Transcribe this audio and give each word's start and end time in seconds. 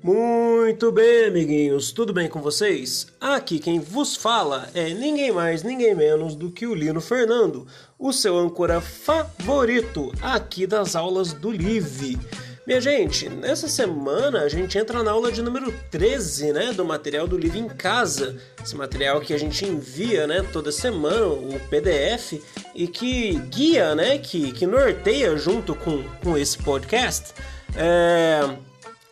Muito 0.00 0.92
bem, 0.92 1.24
amiguinhos, 1.24 1.90
tudo 1.90 2.12
bem 2.12 2.28
com 2.28 2.40
vocês? 2.40 3.08
Aqui 3.20 3.58
quem 3.58 3.80
vos 3.80 4.14
fala 4.14 4.68
é 4.72 4.94
ninguém 4.94 5.32
mais, 5.32 5.64
ninguém 5.64 5.92
menos 5.92 6.36
do 6.36 6.52
que 6.52 6.68
o 6.68 6.74
Lino 6.74 7.00
Fernando, 7.00 7.66
o 7.98 8.12
seu 8.12 8.38
âncora 8.38 8.80
favorito 8.80 10.12
aqui 10.22 10.68
das 10.68 10.94
aulas 10.94 11.32
do 11.32 11.50
Live. 11.50 12.16
Minha 12.64 12.80
gente, 12.80 13.28
nessa 13.28 13.66
semana 13.66 14.42
a 14.42 14.48
gente 14.48 14.78
entra 14.78 15.02
na 15.02 15.10
aula 15.10 15.32
de 15.32 15.42
número 15.42 15.74
13, 15.90 16.52
né, 16.52 16.72
do 16.72 16.84
material 16.84 17.26
do 17.26 17.36
Live 17.36 17.58
em 17.58 17.68
Casa. 17.68 18.36
Esse 18.62 18.76
material 18.76 19.20
que 19.20 19.34
a 19.34 19.38
gente 19.38 19.64
envia, 19.64 20.28
né, 20.28 20.46
toda 20.52 20.70
semana, 20.70 21.26
o 21.26 21.58
PDF, 21.68 22.40
e 22.72 22.86
que 22.86 23.34
guia, 23.50 23.96
né, 23.96 24.16
que, 24.18 24.52
que 24.52 24.64
norteia 24.64 25.36
junto 25.36 25.74
com, 25.74 26.04
com 26.22 26.38
esse 26.38 26.56
podcast. 26.56 27.34
É 27.74 28.68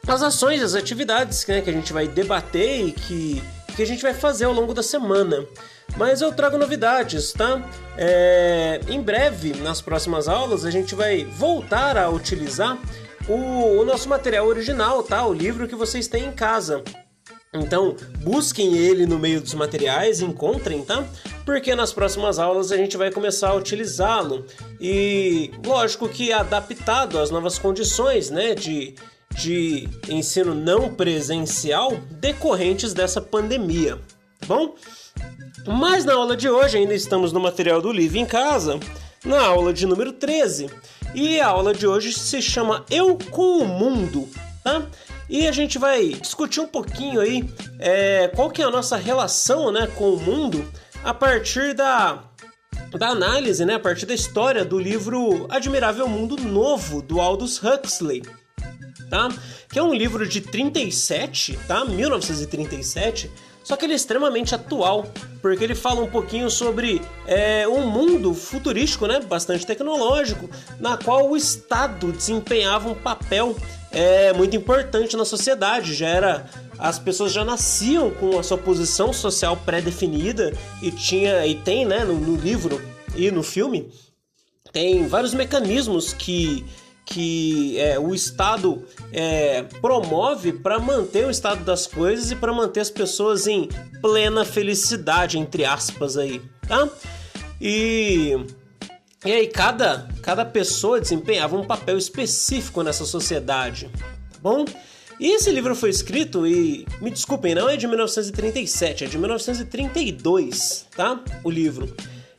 as 0.07 0.23
ações, 0.23 0.63
as 0.63 0.75
atividades 0.75 1.47
né, 1.47 1.61
que 1.61 1.71
a 1.71 1.73
gente 1.73 1.93
vai 1.93 2.07
debater 2.07 2.89
e 2.89 2.93
que, 2.93 3.43
que 3.75 3.83
a 3.83 3.87
gente 3.87 4.03
vai 4.03 4.15
fazer 4.15 4.45
ao 4.45 4.53
longo 4.53 4.73
da 4.73 4.83
semana. 4.83 5.45
Mas 5.97 6.21
eu 6.21 6.33
trago 6.33 6.59
novidades, 6.59 7.33
tá? 7.33 7.63
É, 7.97 8.81
em 8.89 9.01
breve, 9.01 9.55
nas 9.55 9.81
próximas 9.81 10.29
aulas, 10.29 10.65
a 10.65 10.71
gente 10.71 10.95
vai 10.95 11.25
voltar 11.25 11.97
a 11.97 12.09
utilizar 12.09 12.79
o, 13.29 13.81
o 13.81 13.85
nosso 13.85 14.09
material 14.09 14.47
original, 14.47 15.03
tá? 15.03 15.27
O 15.27 15.33
livro 15.33 15.67
que 15.67 15.75
vocês 15.75 16.07
têm 16.07 16.27
em 16.27 16.33
casa. 16.33 16.83
Então, 17.55 17.97
busquem 18.19 18.77
ele 18.77 19.07
no 19.07 19.19
meio 19.19 19.41
dos 19.41 19.55
materiais, 19.55 20.21
encontrem, 20.21 20.85
tá? 20.85 21.05
Porque 21.45 21.75
nas 21.75 21.93
próximas 21.93 22.39
aulas 22.39 22.71
a 22.71 22.77
gente 22.77 22.97
vai 22.97 23.11
começar 23.11 23.51
a 23.51 23.55
utilizá-lo. 23.55 24.45
E 24.81 25.51
lógico 25.65 26.09
que 26.09 26.33
adaptado 26.33 27.19
às 27.19 27.31
novas 27.31 27.59
condições, 27.59 28.29
né, 28.29 28.55
de 28.55 28.95
de 29.37 29.89
ensino 30.09 30.55
não 30.55 30.95
presencial 30.95 31.93
decorrentes 32.11 32.93
dessa 32.93 33.21
pandemia, 33.21 33.97
tá 34.41 34.47
bom? 34.47 34.75
Mas 35.67 36.05
na 36.05 36.15
aula 36.15 36.37
de 36.37 36.49
hoje 36.49 36.79
ainda 36.79 36.95
estamos 36.95 37.33
no 37.33 37.41
material 37.41 37.83
do 37.83 37.93
livro 37.93 38.19
em 38.19 38.27
casa, 38.27 38.81
na 39.25 39.41
aula 39.41 39.73
de 39.73 39.87
número 39.87 40.13
13. 40.13 40.71
E 41.15 41.41
a 41.41 41.49
aula 41.49 41.75
de 41.75 41.87
hoje 41.87 42.13
se 42.13 42.41
chama 42.41 42.85
Eu 42.91 43.19
com 43.31 43.59
o 43.59 43.67
Mundo, 43.67 44.29
tá? 44.63 44.87
E 45.29 45.47
a 45.47 45.53
gente 45.53 45.79
vai 45.79 46.11
discutir 46.11 46.61
um 46.61 46.69
pouquinho 46.69 47.21
aí 47.21 47.45
é, 47.79 48.29
qual 48.29 48.51
que 48.51 48.63
é 48.63 48.65
a 48.65 48.71
nossa 48.71 48.97
relação 48.97 49.73
né, 49.73 49.89
com 49.97 50.11
o 50.11 50.21
mundo 50.21 50.65
a 51.03 51.13
partir 51.13 51.75
da, 51.75 52.23
da 52.97 53.09
análise, 53.09 53.65
né, 53.65 53.75
a 53.75 53.81
partir 53.81 54.07
da 54.07 54.15
história 54.15 54.65
do 54.65 54.79
livro 54.79 55.47
Admirável 55.51 56.09
Mundo 56.09 56.37
Novo, 56.37 57.03
do 57.03 57.21
Aldous 57.21 57.61
Huxley 57.61 58.23
tá? 59.09 59.29
Que 59.69 59.79
é 59.79 59.83
um 59.83 59.95
livro 59.95 60.27
de 60.27 60.41
37, 60.41 61.59
tá? 61.67 61.85
1937. 61.85 63.31
Só 63.63 63.75
que 63.75 63.85
ele 63.85 63.95
é 63.95 63.97
extremamente 63.97 64.55
atual, 64.55 65.07
porque 65.43 65.65
ele 65.65 65.75
fala 65.75 66.01
um 66.01 66.07
pouquinho 66.09 66.49
sobre 66.49 67.03
é, 67.27 67.67
um 67.67 67.91
mundo 67.91 68.33
futurístico, 68.33 69.09
né, 69.09 69.19
bastante 69.19 69.67
tecnológico, 69.67 70.49
na 70.79 70.97
qual 70.97 71.29
o 71.29 71.37
Estado 71.37 72.13
desempenhava 72.13 72.89
um 72.89 72.95
papel 72.95 73.57
é, 73.91 74.33
muito 74.33 74.55
importante 74.55 75.17
na 75.17 75.25
sociedade. 75.25 75.95
Já 75.95 76.09
era 76.09 76.51
as 76.79 76.99
pessoas 76.99 77.33
já 77.33 77.45
nasciam 77.45 78.09
com 78.11 78.39
a 78.39 78.43
sua 78.45 78.59
posição 78.59 79.13
social 79.13 79.57
pré-definida 79.57 80.53
e 80.81 80.93
tinha 80.93 81.45
e 81.45 81.57
tem, 81.57 81.85
né, 81.85 82.05
no, 82.05 82.15
no 82.15 82.37
livro 82.37 82.81
e 83.17 83.33
no 83.33 83.43
filme 83.43 83.91
tem 84.77 85.07
vários 85.07 85.33
mecanismos 85.33 86.13
que 86.13 86.63
que 87.07 87.79
é, 87.79 87.99
o 87.99 88.13
Estado 88.13 88.85
é, 89.13 89.63
promove 89.81 90.53
para 90.53 90.79
manter 90.81 91.25
o 91.25 91.31
estado 91.31 91.65
das 91.65 91.87
coisas 91.87 92.33
e 92.33 92.37
para 92.37 92.53
manter 92.53 92.81
as 92.81 92.91
pessoas 92.91 93.47
em 93.47 93.69
plena 94.03 94.45
felicidade, 94.45 95.39
entre 95.39 95.65
aspas, 95.65 96.19
aí, 96.19 96.43
tá? 96.67 96.89
E, 97.61 98.37
e 99.25 99.33
aí 99.33 99.47
cada, 99.47 100.09
cada 100.21 100.45
pessoa 100.45 101.01
desempenhava 101.01 101.57
um 101.57 101.65
papel 101.65 101.97
específico 101.97 102.83
nessa 102.83 103.05
sociedade, 103.05 103.89
tá 103.95 104.39
bom? 104.43 104.65
E 105.19 105.33
esse 105.33 105.51
livro 105.51 105.75
foi 105.77 105.91
escrito, 105.91 106.45
e 106.45 106.87
me 107.01 107.11
desculpem, 107.11 107.55
não 107.55 107.69
é 107.69 107.77
de 107.77 107.87
1937, 107.87 109.05
é 109.05 109.07
de 109.07 109.17
1932, 109.17 110.87
tá? 110.95 111.23
O 111.45 111.51
livro. 111.51 111.95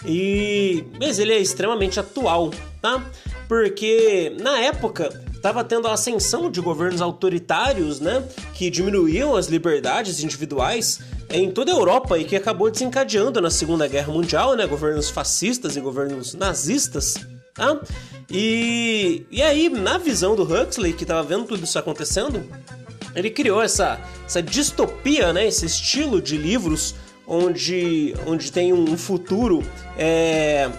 E 0.05 0.83
mas 0.99 1.17
ele 1.17 1.33
é 1.33 1.39
extremamente 1.39 1.99
atual, 1.99 2.51
tá? 2.81 3.03
Porque 3.47 4.35
na 4.39 4.59
época 4.59 5.09
estava 5.33 5.63
tendo 5.63 5.87
a 5.87 5.93
ascensão 5.93 6.51
de 6.51 6.59
governos 6.59 7.01
autoritários, 7.01 7.99
né, 7.99 8.23
que 8.53 8.69
diminuíam 8.69 9.35
as 9.35 9.47
liberdades 9.47 10.23
individuais 10.23 10.99
em 11.29 11.51
toda 11.51 11.71
a 11.71 11.75
Europa 11.75 12.17
e 12.17 12.25
que 12.25 12.35
acabou 12.35 12.69
desencadeando 12.69 13.39
na 13.41 13.49
Segunda 13.49 13.87
Guerra 13.87 14.11
Mundial, 14.11 14.55
né, 14.55 14.65
governos 14.65 15.09
fascistas 15.09 15.75
e 15.75 15.81
governos 15.81 16.33
nazistas, 16.33 17.15
tá? 17.53 17.79
E, 18.29 19.25
e 19.31 19.41
aí, 19.41 19.69
na 19.69 19.97
visão 19.97 20.35
do 20.35 20.43
Huxley, 20.43 20.93
que 20.93 21.03
estava 21.03 21.23
vendo 21.23 21.45
tudo 21.45 21.63
isso 21.63 21.79
acontecendo, 21.79 22.43
ele 23.15 23.29
criou 23.29 23.61
essa, 23.61 23.99
essa 24.25 24.41
distopia, 24.43 25.31
né, 25.31 25.47
esse 25.47 25.65
estilo 25.65 26.21
de 26.21 26.37
livros 26.37 26.93
onde, 27.25 28.13
onde 28.25 28.51
tem 28.51 28.73
um 28.73 28.97
futuro 28.97 29.63
é, 29.97 30.69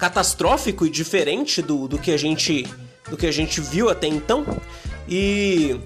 catastrófico 0.00 0.86
e 0.86 0.90
diferente 0.90 1.60
do, 1.60 1.86
do 1.86 1.98
que 1.98 2.10
a 2.10 2.16
gente 2.16 2.66
do 3.08 3.16
que 3.16 3.26
a 3.26 3.32
gente 3.32 3.60
viu 3.60 3.90
até 3.90 4.06
então. 4.06 4.46
E, 5.08 5.76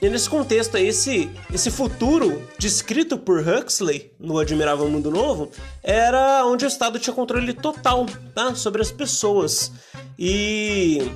e 0.00 0.08
nesse 0.08 0.28
contexto, 0.28 0.76
esse, 0.76 1.30
esse 1.52 1.70
futuro 1.70 2.42
descrito 2.58 3.16
por 3.16 3.38
Huxley 3.40 4.12
no 4.18 4.38
Admirável 4.38 4.88
Mundo 4.88 5.10
Novo 5.10 5.50
era 5.82 6.44
onde 6.44 6.64
o 6.64 6.68
Estado 6.68 6.98
tinha 6.98 7.14
controle 7.14 7.52
total 7.52 8.06
tá? 8.34 8.54
sobre 8.54 8.82
as 8.82 8.90
pessoas. 8.90 9.70
E 10.18 11.08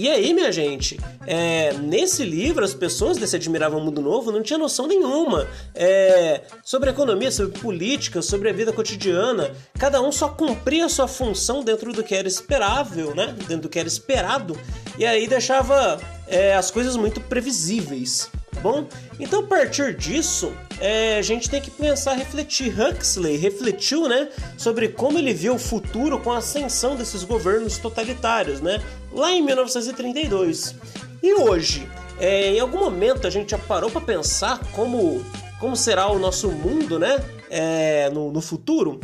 e 0.00 0.08
aí, 0.08 0.32
minha 0.32 0.50
gente, 0.50 0.98
é, 1.26 1.74
nesse 1.74 2.24
livro, 2.24 2.64
as 2.64 2.72
pessoas 2.72 3.18
desse 3.18 3.36
Admirável 3.36 3.78
Mundo 3.80 4.00
Novo 4.00 4.32
não 4.32 4.42
tinham 4.42 4.58
noção 4.58 4.86
nenhuma 4.86 5.46
é, 5.74 6.40
sobre 6.64 6.88
economia, 6.88 7.30
sobre 7.30 7.58
política, 7.58 8.22
sobre 8.22 8.48
a 8.48 8.52
vida 8.54 8.72
cotidiana. 8.72 9.50
Cada 9.78 10.00
um 10.00 10.10
só 10.10 10.30
cumpria 10.30 10.88
sua 10.88 11.06
função 11.06 11.62
dentro 11.62 11.92
do 11.92 12.02
que 12.02 12.14
era 12.14 12.26
esperável, 12.26 13.14
né? 13.14 13.34
Dentro 13.46 13.64
do 13.64 13.68
que 13.68 13.78
era 13.78 13.88
esperado. 13.88 14.58
E 14.98 15.04
aí 15.04 15.28
deixava 15.28 16.00
é, 16.26 16.54
as 16.54 16.70
coisas 16.70 16.96
muito 16.96 17.20
previsíveis 17.20 18.30
bom? 18.60 18.86
Então, 19.18 19.40
a 19.40 19.46
partir 19.46 19.94
disso, 19.94 20.52
é, 20.80 21.18
a 21.18 21.22
gente 21.22 21.48
tem 21.48 21.60
que 21.60 21.70
pensar, 21.70 22.14
refletir. 22.14 22.74
Huxley 22.78 23.36
refletiu, 23.36 24.08
né, 24.08 24.28
sobre 24.56 24.88
como 24.88 25.18
ele 25.18 25.32
viu 25.32 25.54
o 25.54 25.58
futuro 25.58 26.18
com 26.18 26.32
a 26.32 26.38
ascensão 26.38 26.96
desses 26.96 27.24
governos 27.24 27.78
totalitários, 27.78 28.60
né, 28.60 28.82
lá 29.12 29.32
em 29.32 29.42
1932. 29.42 30.74
E 31.22 31.34
hoje, 31.34 31.88
é, 32.18 32.54
em 32.54 32.60
algum 32.60 32.78
momento 32.78 33.26
a 33.26 33.30
gente 33.30 33.50
já 33.50 33.58
parou 33.58 33.90
para 33.90 34.00
pensar 34.00 34.58
como, 34.72 35.24
como 35.58 35.76
será 35.76 36.08
o 36.08 36.18
nosso 36.18 36.50
mundo, 36.50 36.98
né, 36.98 37.18
é, 37.50 38.10
no, 38.10 38.30
no 38.30 38.40
futuro? 38.40 39.00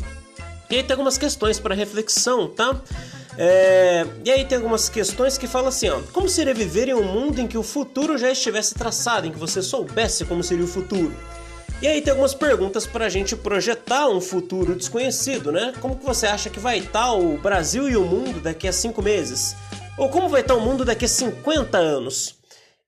E 0.69 0.77
aí 0.77 0.83
tem 0.83 0.95
algumas 0.95 1.17
questões 1.17 1.61
para 1.61 1.75
reflexão, 1.75 2.49
tá? 2.49 2.81
É, 3.39 4.07
e 4.25 4.31
aí 4.31 4.45
tem 4.45 4.57
algumas 4.57 4.89
questões 4.89 5.37
que 5.37 5.47
falam 5.47 5.69
assim, 5.69 5.89
ó, 5.89 6.01
como 6.13 6.29
seria 6.29 6.55
viver 6.55 6.89
em 6.89 6.95
um 6.95 7.05
mundo 7.05 7.41
em 7.41 7.47
que 7.47 7.59
o 7.59 7.63
futuro 7.63 8.17
já 8.17 8.31
estivesse 8.31 8.75
traçado, 8.75 9.27
em 9.27 9.31
que 9.31 9.39
você 9.39 9.61
soubesse 9.63 10.25
como 10.25 10.43
seria 10.43 10.65
o 10.65 10.69
futuro? 10.69 11.15
E 11.83 11.87
aí 11.87 12.01
tem 12.01 12.11
algumas 12.11 12.35
perguntas 12.35 12.87
para 12.87 13.05
a 13.05 13.09
gente 13.11 13.37
projetar 13.37 14.09
um 14.09 14.21
futuro 14.21 14.75
desconhecido, 14.75 15.53
né? 15.53 15.75
Como 15.81 15.97
que 15.97 16.05
você 16.05 16.27
acha 16.27 16.49
que 16.49 16.59
vai 16.59 16.79
estar 16.79 17.13
o 17.13 17.37
Brasil 17.37 17.87
e 17.89 17.97
o 17.97 18.05
mundo 18.05 18.41
daqui 18.41 18.67
a 18.67 18.73
cinco 18.73 19.03
meses? 19.03 19.55
Ou 19.99 20.09
como 20.09 20.29
vai 20.29 20.41
estar 20.41 20.55
o 20.55 20.61
mundo 20.61 20.87
daqui 20.87 21.05
a 21.05 21.09
50 21.09 21.77
anos? 21.77 22.37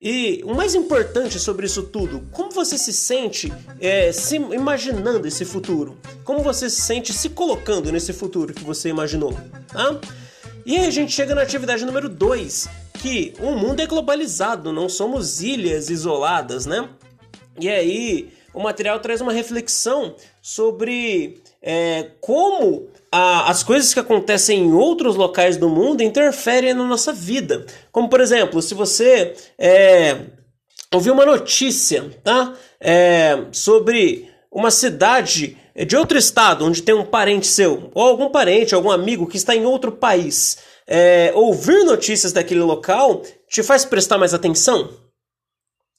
E 0.01 0.41
o 0.45 0.55
mais 0.55 0.73
importante 0.73 1.37
sobre 1.37 1.65
isso 1.65 1.83
tudo, 1.83 2.23
como 2.31 2.51
você 2.51 2.77
se 2.77 2.93
sente 2.93 3.53
é, 3.79 4.11
se 4.11 4.37
imaginando 4.37 5.27
esse 5.27 5.45
futuro? 5.45 5.97
Como 6.23 6.41
você 6.41 6.69
se 6.69 6.81
sente 6.81 7.13
se 7.13 7.29
colocando 7.29 7.91
nesse 7.91 8.13
futuro 8.13 8.53
que 8.53 8.63
você 8.63 8.89
imaginou? 8.89 9.37
Tá? 9.67 9.99
E 10.69 10.77
aí 10.77 10.85
a 10.85 10.91
gente 10.91 11.11
chega 11.11 11.33
na 11.33 11.41
atividade 11.41 11.83
número 11.83 12.07
2, 12.07 12.69
que 13.01 13.33
o 13.39 13.53
mundo 13.53 13.79
é 13.79 13.87
globalizado, 13.87 14.71
não 14.71 14.87
somos 14.87 15.41
ilhas 15.41 15.89
isoladas, 15.89 16.67
né? 16.67 16.87
E 17.59 17.67
aí 17.67 18.31
o 18.53 18.61
material 18.61 18.99
traz 18.99 19.19
uma 19.19 19.33
reflexão 19.33 20.13
sobre 20.43 21.41
é, 21.59 22.11
como 22.21 22.87
a, 23.11 23.49
as 23.49 23.63
coisas 23.63 23.91
que 23.91 23.99
acontecem 23.99 24.59
em 24.59 24.71
outros 24.71 25.15
locais 25.15 25.57
do 25.57 25.67
mundo 25.67 26.03
interferem 26.03 26.75
na 26.75 26.83
nossa 26.83 27.11
vida. 27.11 27.65
Como, 27.91 28.07
por 28.07 28.21
exemplo, 28.21 28.61
se 28.61 28.75
você 28.75 29.33
é, 29.57 30.17
ouvir 30.93 31.09
uma 31.09 31.25
notícia 31.25 32.11
tá? 32.23 32.53
É, 32.79 33.45
sobre 33.51 34.29
uma 34.51 34.69
cidade 34.69 35.57
de 35.85 35.95
outro 35.95 36.17
estado, 36.17 36.65
onde 36.65 36.83
tem 36.83 36.95
um 36.95 37.05
parente 37.05 37.47
seu, 37.47 37.89
ou 37.93 38.07
algum 38.07 38.29
parente, 38.29 38.75
algum 38.75 38.91
amigo 38.91 39.27
que 39.27 39.37
está 39.37 39.55
em 39.55 39.65
outro 39.65 39.91
país, 39.91 40.57
é, 40.87 41.31
ouvir 41.35 41.83
notícias 41.85 42.33
daquele 42.33 42.61
local 42.61 43.21
te 43.47 43.63
faz 43.63 43.85
prestar 43.85 44.17
mais 44.17 44.33
atenção? 44.33 44.89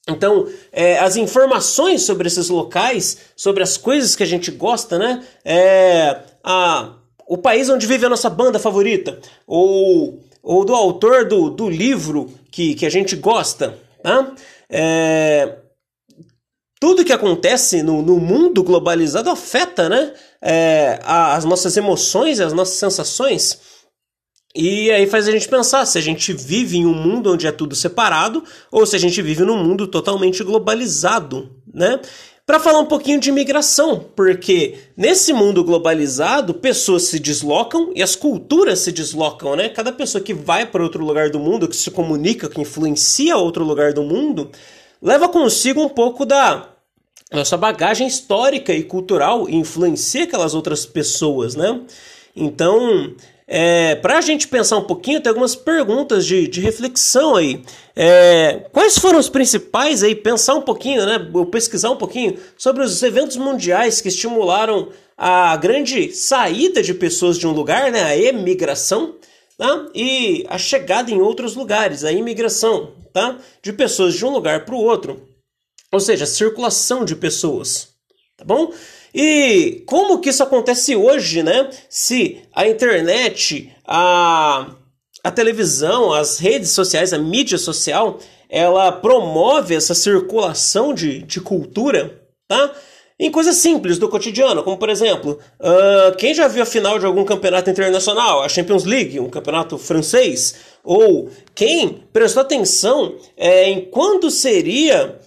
Então, 0.07 0.47
é, 0.71 0.97
as 0.99 1.15
informações 1.15 2.03
sobre 2.03 2.27
esses 2.27 2.49
locais, 2.49 3.17
sobre 3.35 3.61
as 3.61 3.77
coisas 3.77 4.15
que 4.15 4.23
a 4.23 4.27
gente 4.27 4.49
gosta, 4.51 4.97
né? 4.97 5.23
É, 5.45 6.17
a, 6.43 6.93
o 7.27 7.37
país 7.37 7.69
onde 7.69 7.85
vive 7.85 8.05
a 8.05 8.09
nossa 8.09 8.29
banda 8.29 8.59
favorita, 8.59 9.19
ou, 9.45 10.19
ou 10.41 10.65
do 10.65 10.73
autor 10.73 11.25
do, 11.25 11.49
do 11.49 11.69
livro 11.69 12.33
que, 12.51 12.73
que 12.75 12.85
a 12.85 12.89
gente 12.89 13.15
gosta, 13.15 13.77
tá? 14.01 14.33
É, 14.69 15.57
tudo 16.81 17.05
que 17.05 17.13
acontece 17.13 17.83
no, 17.83 18.01
no 18.01 18.17
mundo 18.17 18.63
globalizado 18.63 19.29
afeta 19.29 19.87
né, 19.87 20.13
é, 20.41 20.99
as 21.03 21.45
nossas 21.45 21.77
emoções, 21.77 22.39
as 22.39 22.53
nossas 22.53 22.77
sensações. 22.77 23.59
E 24.55 24.89
aí 24.89 25.05
faz 25.05 25.27
a 25.27 25.31
gente 25.31 25.47
pensar 25.47 25.85
se 25.85 25.99
a 25.99 26.01
gente 26.01 26.33
vive 26.33 26.79
em 26.79 26.85
um 26.87 26.93
mundo 26.93 27.33
onde 27.33 27.45
é 27.45 27.51
tudo 27.51 27.75
separado 27.75 28.43
ou 28.71 28.83
se 28.83 28.95
a 28.95 28.99
gente 28.99 29.21
vive 29.21 29.43
num 29.43 29.63
mundo 29.63 29.85
totalmente 29.85 30.43
globalizado, 30.43 31.51
né? 31.71 31.99
Para 32.47 32.59
falar 32.59 32.79
um 32.79 32.87
pouquinho 32.87 33.19
de 33.19 33.29
imigração, 33.29 34.03
porque 34.15 34.79
nesse 34.97 35.31
mundo 35.31 35.63
globalizado, 35.63 36.55
pessoas 36.55 37.03
se 37.03 37.19
deslocam 37.19 37.91
e 37.95 38.01
as 38.01 38.15
culturas 38.15 38.79
se 38.79 38.91
deslocam, 38.91 39.55
né? 39.55 39.69
Cada 39.69 39.91
pessoa 39.91 40.21
que 40.21 40.33
vai 40.33 40.65
para 40.65 40.81
outro 40.81 41.05
lugar 41.05 41.29
do 41.29 41.39
mundo, 41.39 41.67
que 41.67 41.75
se 41.75 41.91
comunica, 41.91 42.49
que 42.49 42.59
influencia 42.59 43.37
outro 43.37 43.63
lugar 43.63 43.93
do 43.93 44.01
mundo, 44.01 44.49
leva 44.99 45.29
consigo 45.29 45.79
um 45.79 45.89
pouco 45.89 46.25
da 46.25 46.70
nossa 47.37 47.55
bagagem 47.55 48.07
histórica 48.07 48.73
e 48.73 48.83
cultural 48.83 49.49
influencia 49.49 50.23
aquelas 50.25 50.53
outras 50.53 50.85
pessoas, 50.85 51.55
né? 51.55 51.81
Então, 52.35 53.13
é, 53.47 53.95
para 53.95 54.17
a 54.17 54.21
gente 54.21 54.47
pensar 54.47 54.77
um 54.77 54.83
pouquinho, 54.83 55.19
tem 55.19 55.29
algumas 55.29 55.55
perguntas 55.55 56.25
de, 56.25 56.47
de 56.47 56.61
reflexão 56.61 57.35
aí. 57.35 57.61
É, 57.95 58.65
quais 58.71 58.97
foram 58.97 59.19
os 59.19 59.27
principais 59.27 60.03
aí? 60.03 60.15
Pensar 60.15 60.55
um 60.55 60.61
pouquinho, 60.61 61.05
né? 61.05 61.19
Pesquisar 61.51 61.89
um 61.91 61.97
pouquinho 61.97 62.37
sobre 62.57 62.83
os 62.83 63.03
eventos 63.03 63.35
mundiais 63.35 63.99
que 63.99 64.07
estimularam 64.07 64.89
a 65.17 65.55
grande 65.57 66.13
saída 66.13 66.81
de 66.81 66.93
pessoas 66.93 67.37
de 67.37 67.45
um 67.45 67.51
lugar, 67.51 67.91
né? 67.91 68.03
A 68.03 68.17
emigração. 68.17 69.15
Tá? 69.57 69.85
E 69.93 70.43
a 70.49 70.57
chegada 70.57 71.11
em 71.11 71.21
outros 71.21 71.53
lugares, 71.53 72.03
a 72.03 72.11
imigração, 72.11 72.93
tá? 73.13 73.37
De 73.61 73.71
pessoas 73.71 74.15
de 74.15 74.25
um 74.25 74.31
lugar 74.31 74.65
para 74.65 74.73
o 74.73 74.79
outro. 74.79 75.30
Ou 75.91 75.99
seja, 75.99 76.25
circulação 76.25 77.03
de 77.03 77.15
pessoas. 77.15 77.89
Tá 78.37 78.45
bom? 78.45 78.71
E 79.13 79.83
como 79.85 80.19
que 80.19 80.29
isso 80.29 80.41
acontece 80.41 80.95
hoje, 80.95 81.43
né? 81.43 81.69
Se 81.89 82.41
a 82.53 82.67
internet, 82.67 83.71
a, 83.85 84.73
a 85.23 85.31
televisão, 85.31 86.13
as 86.13 86.39
redes 86.39 86.71
sociais, 86.71 87.13
a 87.13 87.17
mídia 87.17 87.57
social, 87.57 88.19
ela 88.49 88.91
promove 88.91 89.75
essa 89.75 89.93
circulação 89.93 90.93
de, 90.93 91.23
de 91.23 91.39
cultura, 91.41 92.21
tá? 92.47 92.73
Em 93.19 93.29
coisas 93.29 93.57
simples 93.57 93.99
do 93.99 94.09
cotidiano, 94.09 94.63
como 94.63 94.77
por 94.77 94.89
exemplo, 94.89 95.37
uh, 95.59 96.15
quem 96.17 96.33
já 96.33 96.47
viu 96.47 96.63
a 96.63 96.65
final 96.65 96.97
de 96.97 97.05
algum 97.05 97.23
campeonato 97.23 97.69
internacional, 97.69 98.41
a 98.41 98.49
Champions 98.49 98.83
League, 98.83 99.19
um 99.19 99.29
campeonato 99.29 99.77
francês, 99.77 100.55
ou 100.83 101.29
quem 101.53 102.03
prestou 102.11 102.41
atenção 102.41 103.15
é, 103.37 103.69
em 103.69 103.85
quando 103.85 104.31
seria 104.31 105.19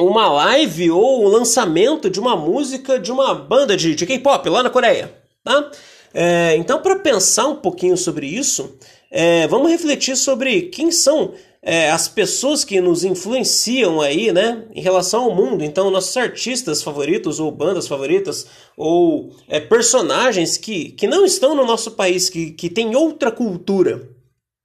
uma 0.00 0.28
live 0.28 0.90
ou 0.90 1.24
o 1.24 1.28
lançamento 1.28 2.08
de 2.08 2.18
uma 2.18 2.36
música 2.36 2.98
de 2.98 3.12
uma 3.12 3.34
banda 3.34 3.76
de, 3.76 3.94
de 3.94 4.06
K-pop 4.06 4.48
lá 4.48 4.62
na 4.62 4.70
Coreia. 4.70 5.14
Tá? 5.44 5.70
É, 6.12 6.56
então, 6.56 6.80
para 6.80 6.96
pensar 6.96 7.46
um 7.46 7.56
pouquinho 7.56 7.96
sobre 7.96 8.26
isso, 8.26 8.76
é, 9.10 9.46
vamos 9.46 9.70
refletir 9.70 10.16
sobre 10.16 10.62
quem 10.62 10.90
são 10.90 11.34
é, 11.62 11.90
as 11.90 12.08
pessoas 12.08 12.64
que 12.64 12.80
nos 12.80 13.04
influenciam 13.04 14.00
aí, 14.00 14.32
né, 14.32 14.64
em 14.74 14.80
relação 14.80 15.24
ao 15.24 15.34
mundo. 15.34 15.62
Então, 15.62 15.90
nossos 15.90 16.16
artistas 16.16 16.82
favoritos 16.82 17.38
ou 17.38 17.50
bandas 17.50 17.86
favoritas 17.86 18.46
ou 18.76 19.30
é, 19.48 19.60
personagens 19.60 20.56
que, 20.56 20.90
que 20.92 21.06
não 21.06 21.24
estão 21.24 21.54
no 21.54 21.66
nosso 21.66 21.92
país, 21.92 22.30
que, 22.30 22.52
que 22.52 22.70
têm 22.70 22.96
outra 22.96 23.30
cultura, 23.30 24.08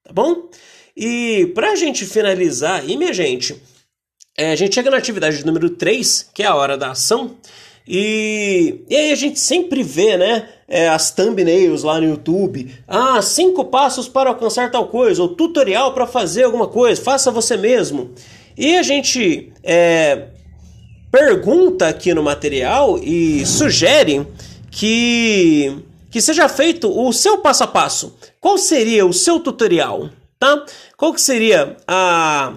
tá 0.04 0.14
bom? 0.14 0.50
E 0.96 1.52
para 1.54 1.72
a 1.72 1.76
gente 1.76 2.06
finalizar 2.06 2.80
aí, 2.80 2.96
minha 2.96 3.14
gente, 3.14 3.62
é, 4.38 4.52
a 4.52 4.56
gente 4.56 4.76
chega 4.76 4.90
na 4.90 4.98
atividade 4.98 5.46
número 5.46 5.70
3, 5.70 6.30
que 6.34 6.44
é 6.44 6.46
a 6.46 6.56
hora 6.56 6.78
da 6.78 6.92
ação, 6.92 7.36
e, 7.88 8.82
e 8.90 8.96
aí 8.96 9.12
a 9.12 9.16
gente 9.16 9.40
sempre 9.40 9.84
vê, 9.84 10.18
né, 10.18 10.50
é, 10.68 10.90
as 10.90 11.12
thumbnails 11.12 11.84
lá 11.84 12.00
no 12.02 12.08
YouTube. 12.08 12.74
Ah, 12.88 13.22
cinco 13.22 13.66
passos 13.66 14.08
para 14.08 14.30
alcançar 14.30 14.72
tal 14.72 14.88
coisa, 14.88 15.22
ou 15.22 15.30
tutorial 15.30 15.94
para 15.94 16.08
fazer 16.08 16.44
alguma 16.44 16.68
coisa, 16.68 17.02
faça 17.02 17.32
você 17.32 17.56
mesmo. 17.56 18.12
E 18.58 18.76
a 18.76 18.84
gente 18.84 19.54
é, 19.64 20.30
pergunta 21.12 21.88
aqui 21.88 22.14
no 22.14 22.24
material 22.24 22.98
e 22.98 23.46
sugere 23.46 24.26
que, 24.72 25.78
que 26.10 26.20
seja 26.20 26.50
feito 26.50 26.90
o 26.90 27.14
seu 27.14 27.38
passo 27.38 27.64
a 27.64 27.68
passo. 27.68 28.16
Qual 28.42 28.58
seria 28.58 29.06
o 29.06 29.14
seu 29.14 29.40
tutorial? 29.40 30.10
Tá? 30.40 30.66
Qual 30.98 31.14
que 31.14 31.22
seria 31.22 31.78
a 31.88 32.54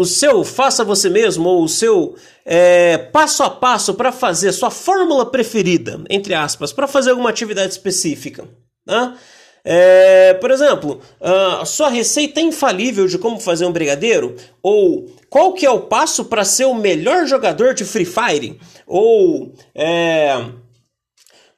o 0.00 0.04
seu 0.06 0.42
faça 0.42 0.82
você 0.82 1.10
mesmo 1.10 1.48
ou 1.48 1.64
o 1.64 1.68
seu 1.68 2.16
é, 2.44 2.96
passo 2.96 3.42
a 3.42 3.50
passo 3.50 3.94
para 3.94 4.10
fazer 4.10 4.52
sua 4.52 4.70
fórmula 4.70 5.30
preferida, 5.30 6.02
entre 6.08 6.32
aspas, 6.32 6.72
para 6.72 6.86
fazer 6.86 7.10
alguma 7.10 7.28
atividade 7.28 7.72
específica. 7.72 8.48
Né? 8.86 9.14
É, 9.62 10.34
por 10.34 10.50
exemplo, 10.50 11.00
a 11.20 11.64
sua 11.66 11.90
receita 11.90 12.40
infalível 12.40 13.06
de 13.06 13.18
como 13.18 13.38
fazer 13.38 13.66
um 13.66 13.72
brigadeiro? 13.72 14.34
Ou 14.62 15.06
qual 15.28 15.52
que 15.52 15.66
é 15.66 15.70
o 15.70 15.80
passo 15.80 16.24
para 16.24 16.44
ser 16.44 16.64
o 16.64 16.74
melhor 16.74 17.26
jogador 17.26 17.74
de 17.74 17.84
Free 17.84 18.06
Fire? 18.06 18.58
Ou 18.86 19.52
é, 19.74 20.46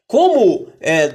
como 0.07 0.67
é, 0.81 1.15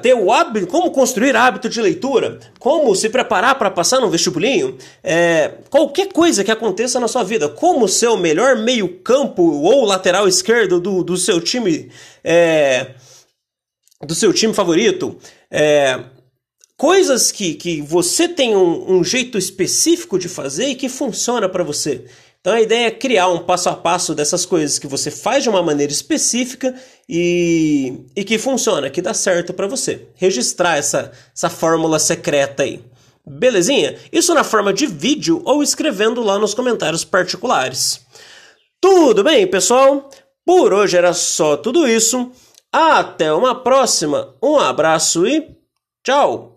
ter 0.00 0.14
o 0.14 0.30
hábito, 0.30 0.66
como 0.68 0.90
construir 0.90 1.34
hábito 1.34 1.68
de 1.68 1.80
leitura, 1.80 2.38
como 2.58 2.94
se 2.94 3.08
preparar 3.08 3.58
para 3.58 3.70
passar 3.70 4.00
no 4.00 4.08
vestibulinho, 4.08 4.78
é, 5.02 5.54
qualquer 5.68 6.12
coisa 6.12 6.44
que 6.44 6.50
aconteça 6.50 7.00
na 7.00 7.08
sua 7.08 7.24
vida, 7.24 7.48
como 7.48 7.88
ser 7.88 8.08
o 8.08 8.16
melhor 8.16 8.56
meio-campo 8.56 9.42
ou 9.42 9.84
lateral 9.84 10.28
esquerdo 10.28 10.80
do, 10.80 11.02
do 11.02 11.16
seu 11.16 11.40
time, 11.40 11.90
é, 12.22 12.94
do 14.00 14.14
seu 14.14 14.32
time 14.32 14.54
favorito, 14.54 15.18
é, 15.50 16.04
coisas 16.76 17.32
que, 17.32 17.54
que 17.54 17.82
você 17.82 18.28
tem 18.28 18.54
um, 18.54 18.98
um 18.98 19.04
jeito 19.04 19.36
específico 19.36 20.18
de 20.18 20.28
fazer 20.28 20.68
e 20.68 20.74
que 20.76 20.88
funciona 20.88 21.48
para 21.48 21.64
você. 21.64 22.04
Então 22.44 22.52
a 22.52 22.60
ideia 22.60 22.88
é 22.88 22.90
criar 22.90 23.28
um 23.28 23.38
passo 23.38 23.70
a 23.70 23.74
passo 23.74 24.14
dessas 24.14 24.44
coisas 24.44 24.78
que 24.78 24.86
você 24.86 25.10
faz 25.10 25.42
de 25.42 25.48
uma 25.48 25.62
maneira 25.62 25.90
específica 25.90 26.74
e, 27.08 28.04
e 28.14 28.22
que 28.22 28.36
funciona, 28.36 28.90
que 28.90 29.00
dá 29.00 29.14
certo 29.14 29.54
para 29.54 29.66
você. 29.66 30.08
Registrar 30.14 30.76
essa, 30.76 31.10
essa 31.34 31.48
fórmula 31.48 31.98
secreta 31.98 32.62
aí. 32.62 32.84
Belezinha? 33.26 33.96
Isso 34.12 34.34
na 34.34 34.44
forma 34.44 34.74
de 34.74 34.86
vídeo 34.86 35.40
ou 35.46 35.62
escrevendo 35.62 36.22
lá 36.22 36.38
nos 36.38 36.52
comentários 36.52 37.02
particulares. 37.02 38.02
Tudo 38.78 39.24
bem, 39.24 39.46
pessoal? 39.46 40.10
Por 40.44 40.74
hoje 40.74 40.98
era 40.98 41.14
só 41.14 41.56
tudo 41.56 41.88
isso. 41.88 42.30
Até 42.70 43.32
uma 43.32 43.54
próxima. 43.54 44.34
Um 44.42 44.58
abraço 44.58 45.26
e 45.26 45.48
tchau! 46.04 46.53